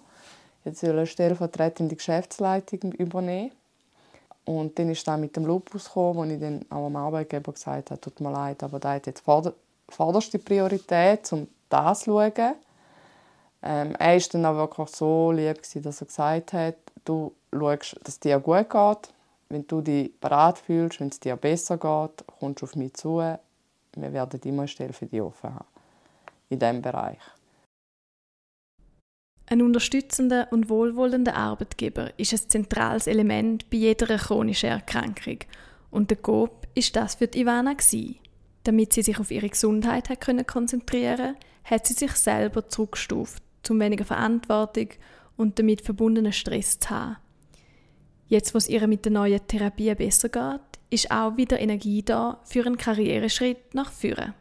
Jetzt 0.63 0.79
soll 0.79 0.91
eine 0.91 1.05
stellvertretende 1.05 1.95
Geschäftsleitung 1.95 2.91
übernehmen. 2.93 3.51
Und 4.45 4.77
dann 4.79 4.89
ist 4.89 5.07
dann 5.07 5.21
mit 5.21 5.35
dem 5.35 5.45
Lupus 5.45 5.85
gekommen, 5.85 6.17
wo 6.17 6.23
ich 6.23 6.39
dann 6.39 6.65
auch 6.69 6.87
am 6.87 6.95
Arbeitgeber 6.95 7.53
gesagt 7.53 7.91
habe, 7.91 8.01
tut 8.01 8.19
mir 8.19 8.31
leid, 8.31 8.63
aber 8.63 8.79
da 8.79 8.93
hat 8.93 9.05
jetzt 9.05 9.23
vorderste 9.95 10.39
Priorität, 10.39 11.31
um 11.33 11.47
das 11.69 12.01
zu 12.01 12.11
schauen. 12.11 12.55
Ähm, 13.63 13.95
er 13.97 14.15
war 14.15 14.27
dann 14.31 14.45
auch 14.45 14.55
wirklich 14.55 14.89
so 14.89 15.31
lieb, 15.31 15.61
dass 15.61 16.01
er 16.01 16.07
gesagt 16.07 16.53
hat, 16.53 16.75
du 17.03 17.33
schaust, 17.51 17.95
dass 18.03 18.15
es 18.15 18.19
dir 18.19 18.39
gut 18.39 18.69
geht. 18.69 19.09
Wenn 19.49 19.67
du 19.67 19.81
dich 19.81 20.19
bereit 20.19 20.57
fühlst, 20.57 20.99
wenn 20.99 21.09
es 21.09 21.19
dir 21.19 21.35
besser 21.35 21.77
geht, 21.77 22.25
kommst 22.39 22.61
du 22.61 22.65
auf 22.65 22.75
mich 22.75 22.93
zu 22.93 23.21
wir 23.97 24.11
werden 24.13 24.39
immer 24.43 24.63
eine 24.63 24.67
Stelle 24.67 24.93
für 24.93 25.05
dich 25.05 25.21
offen 25.21 25.53
haben. 25.53 25.65
In 26.49 26.59
diesem 26.59 26.81
Bereich. 26.81 27.19
Ein 29.47 29.61
unterstützender 29.61 30.47
und 30.51 30.69
wohlwollender 30.69 31.35
Arbeitgeber 31.35 32.11
ist 32.17 32.33
ein 32.33 32.49
zentrales 32.49 33.07
Element 33.07 33.69
bei 33.69 33.77
jeder 33.77 34.17
chronischen 34.17 34.69
Erkrankung. 34.69 35.39
Und 35.91 36.09
der 36.09 36.17
GOP 36.17 36.67
ist 36.73 36.95
das 36.95 37.15
für 37.15 37.27
die 37.27 37.41
Ivana. 37.41 37.73
Gewesen. 37.73 38.24
Damit 38.65 38.93
sie 38.93 39.03
sich 39.03 39.19
auf 39.19 39.29
ihre 39.29 39.47
Gesundheit 39.47 40.09
hat 40.09 40.21
können 40.21 40.45
konzentrieren 40.45 41.35
hat 41.63 41.87
sie 41.87 41.93
sich 41.93 42.11
selber 42.13 42.67
zurückgestuft, 42.67 43.41
um 43.69 43.79
weniger 43.79 44.05
Verantwortung 44.05 44.89
und 45.37 45.57
damit 45.59 45.81
verbundenen 45.81 46.33
Stress 46.33 46.79
zu 46.79 46.89
haben. 46.89 47.17
Jetzt, 48.27 48.53
wo 48.53 48.57
es 48.57 48.67
ihr 48.67 48.87
mit 48.87 49.05
der 49.05 49.11
neuen 49.11 49.45
Therapie 49.47 49.93
besser 49.93 50.29
geht, 50.29 50.61
ist 50.89 51.11
auch 51.11 51.37
wieder 51.37 51.59
Energie 51.59 52.01
da 52.01 52.39
für 52.43 52.65
einen 52.65 52.77
Karriereschritt 52.77 53.75
nach 53.75 53.91
vorne. 53.91 54.33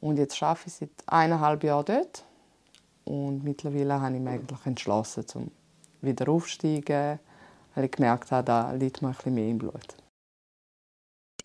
Und 0.00 0.18
jetzt 0.18 0.42
arbeite 0.42 0.68
ich 0.68 0.74
seit 0.74 0.90
eineinhalb 1.06 1.64
Jahren 1.64 1.86
dort. 1.86 2.24
Und 3.04 3.44
mittlerweile 3.44 4.00
habe 4.00 4.14
ich 4.14 4.20
mich 4.20 4.32
eigentlich 4.32 4.66
entschlossen, 4.66 5.26
zum 5.26 5.50
wieder 6.02 6.28
aufzusteigen, 6.28 7.18
weil 7.74 7.84
ich 7.84 7.90
gemerkt 7.90 8.30
habe, 8.30 8.44
da 8.44 8.72
liegt 8.72 9.00
mir 9.00 9.08
ein 9.08 9.14
bisschen 9.14 9.34
mehr 9.34 9.48
im 9.48 9.58
Blut. 9.58 9.96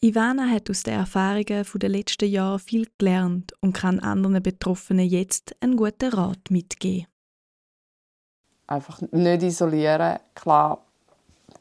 Ivana 0.04 0.50
hat 0.50 0.70
aus 0.70 0.84
den 0.84 0.96
Erfahrungen 0.96 1.66
der 1.76 1.90
letzten 1.90 2.28
Jahre 2.28 2.60
viel 2.60 2.90
gelernt 2.98 3.54
und 3.62 3.72
kann 3.72 4.02
anderen 4.02 4.44
Betroffenen 4.44 5.08
jetzt 5.08 5.56
einen 5.62 5.78
guten 5.78 6.14
Rat 6.14 6.52
mitgeben. 6.52 7.08
Einfach 8.68 9.00
nicht 9.00 9.44
isolieren, 9.44 10.20
klar 10.36 10.84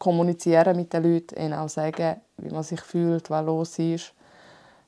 kommunizieren 0.00 0.76
mit 0.76 0.92
den 0.92 1.04
Leuten, 1.04 1.40
ihnen 1.40 1.52
auch 1.52 1.68
sagen, 1.68 2.20
wie 2.38 2.50
man 2.50 2.64
sich 2.64 2.80
fühlt, 2.80 3.30
was 3.30 3.46
los 3.46 3.78
ist. 3.78 4.12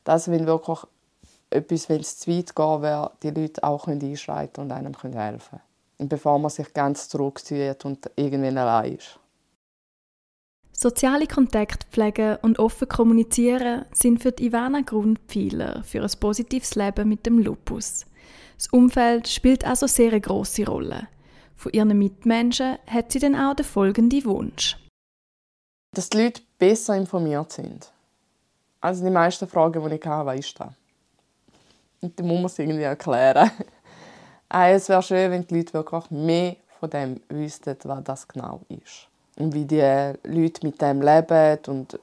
Das, 0.03 0.29
wenn 0.29 0.47
wirklich 0.49 0.81
etwas, 1.51 1.89
wenn 1.89 2.01
es 2.01 2.19
zu 2.19 2.33
weit 2.33 2.57
geht, 2.57 2.83
wäre, 2.83 3.13
die 3.23 3.31
Leute 3.31 3.63
auch 3.63 3.87
einschreiten 3.87 4.65
und 4.65 4.73
einem 4.73 4.95
helfen 5.01 5.61
können. 5.97 6.09
Bevor 6.09 6.41
man 6.41 6.51
sich 6.51 6.75
ganz 6.75 7.09
zurückzieht 7.09 7.85
und 7.85 8.11
irgendwann 8.17 8.59
allein 8.59 8.97
ist. 8.97 9.21
Soziale 10.77 11.29
Kontakte 11.29 11.87
pflegen 11.89 12.37
und 12.43 12.59
offen 12.59 12.89
kommunizieren 12.89 13.85
sind 13.93 14.21
für 14.21 14.33
die 14.33 14.47
Ivana 14.47 14.81
Grundpfeiler 14.81 15.85
für 15.85 16.03
ein 16.03 16.11
positives 16.19 16.75
Leben 16.75 17.09
mit 17.09 17.25
dem 17.27 17.39
Lupus. 17.39 18.05
Das 18.57 18.67
Umfeld 18.69 19.29
spielt 19.29 19.65
also 19.65 19.87
sehr 19.87 20.11
eine 20.11 20.21
grosse 20.21 20.67
Rolle. 20.67 21.07
Von 21.55 21.73
ihren 21.73 21.97
Mitmenschen 21.97 22.79
hat 22.89 23.13
sie 23.13 23.21
dann 23.21 23.37
auch 23.37 23.55
den 23.55 23.65
folgenden 23.65 24.25
Wunsch. 24.25 24.77
Dass 25.93 26.11
die 26.11 26.25
Leute 26.25 26.43
besser 26.59 26.97
informiert 26.97 27.53
sind. 27.53 27.93
Also 28.81 29.05
die 29.05 29.13
meisten 29.13 29.47
Fragen, 29.47 29.89
die 29.89 29.95
ich 29.95 30.05
hatte, 30.05 30.27
was 30.27 30.41
ist 30.41 30.59
das? 30.59 30.73
Und 32.01 32.19
dann 32.19 32.27
muss 32.27 32.37
man 32.37 32.47
es 32.47 32.59
irgendwie 32.59 32.83
erklären. 32.83 33.49
es 34.49 34.89
wäre 34.89 35.03
schön, 35.03 35.31
wenn 35.31 35.47
die 35.47 35.55
Leute 35.55 35.73
wirklich 35.73 36.11
mehr 36.11 36.57
von 36.81 36.91
dem 36.91 37.21
wüssten, 37.29 37.77
was 37.85 38.05
das 38.05 38.27
genau 38.27 38.61
ist 38.69 39.09
und 39.37 39.55
wie 39.55 39.65
die 39.65 40.13
Leute 40.25 40.67
mit 40.67 40.81
dem 40.81 41.03
leben 41.03 41.59
und 41.67 41.99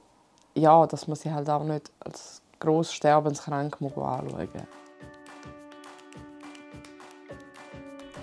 ja, 0.54 0.86
dass 0.86 1.08
man 1.08 1.16
sie 1.16 1.32
halt 1.32 1.48
auch 1.48 1.64
nicht 1.64 1.90
als 2.00 2.42
gross 2.60 2.92
sterbenskrank 2.92 3.76
anschauen 3.80 4.26
muss. 4.26 4.48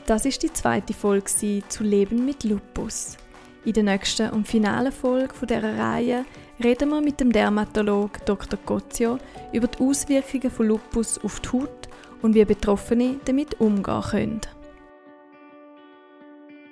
Das 0.05 0.25
ist 0.25 0.41
die 0.41 0.53
zweite 0.53 0.93
Folge 0.93 1.63
zu 1.67 1.83
Leben 1.83 2.25
mit 2.25 2.43
Lupus. 2.43 3.17
In 3.65 3.73
der 3.73 3.83
nächsten 3.83 4.29
und 4.31 4.47
finalen 4.47 4.91
Folge 4.91 5.33
dieser 5.45 5.77
Reihe 5.77 6.25
reden 6.63 6.89
wir 6.89 7.01
mit 7.01 7.19
dem 7.19 7.31
Dermatolog 7.31 8.25
Dr. 8.25 8.57
Gozio 8.65 9.17
über 9.51 9.67
die 9.67 9.83
Auswirkungen 9.83 10.49
von 10.49 10.67
Lupus 10.67 11.19
auf 11.23 11.39
die 11.41 11.49
Haut 11.49 11.89
und 12.21 12.33
wie 12.33 12.45
Betroffene 12.45 13.17
damit 13.25 13.59
umgehen 13.59 14.01
können. 14.01 14.41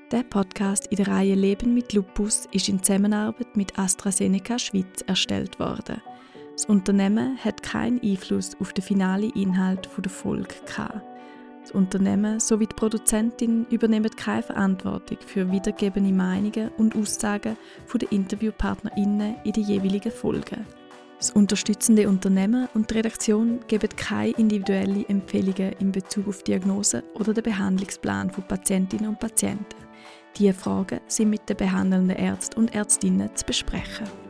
Der 0.10 0.24
Podcast 0.24 0.88
in 0.88 0.96
der 0.96 1.10
Reihe 1.10 1.36
Leben 1.36 1.74
mit 1.74 1.92
Lupus 1.92 2.48
ist 2.54 2.70
in 2.70 2.82
Zusammenarbeit 2.82 3.58
mit 3.58 3.78
AstraZeneca 3.78 4.58
Schweiz 4.58 5.02
erstellt 5.06 5.60
worden. 5.60 6.02
Das 6.54 6.64
Unternehmen 6.64 7.38
hat 7.44 7.62
keinen 7.62 8.02
Einfluss 8.02 8.52
auf 8.62 8.72
den 8.72 8.86
finalen 8.86 9.32
Inhalt 9.32 9.90
der 9.98 10.10
Folge. 10.10 10.48
Das 11.62 11.72
Unternehmen 11.74 12.40
sowie 12.40 12.68
die 12.68 12.76
Produzentin 12.76 13.66
übernehmen 13.70 14.10
keine 14.16 14.44
Verantwortung 14.44 15.18
für 15.26 15.52
wiedergegebene 15.52 16.14
Meinungen 16.14 16.70
und 16.78 16.96
Aussagen 16.96 17.58
der 17.94 18.10
InterviewpartnerInnen 18.10 19.36
in 19.44 19.52
den 19.52 19.64
jeweiligen 19.66 20.14
Folgen. 20.14 20.66
Das 21.18 21.32
unterstützende 21.32 22.08
Unternehmen 22.08 22.70
und 22.74 22.92
die 22.92 22.94
Redaktion 22.94 23.60
geben 23.68 23.90
keine 23.98 24.32
individuellen 24.32 25.04
Empfehlungen 25.10 25.74
in 25.80 25.92
Bezug 25.92 26.30
auf 26.30 26.44
Diagnose 26.44 27.04
oder 27.16 27.34
den 27.34 27.44
Behandlungsplan 27.44 28.30
von 28.30 28.48
Patientinnen 28.48 29.10
und 29.10 29.20
Patienten. 29.20 29.87
Diese 30.38 30.54
Fragen 30.54 31.00
sind 31.08 31.32
mit 31.32 31.50
den 31.50 31.58
behandelnden 31.58 32.16
Ärzten 32.16 32.60
und 32.60 32.76
Ärztinnen 32.76 33.36
zu 33.36 33.46
besprechen. 33.46 34.27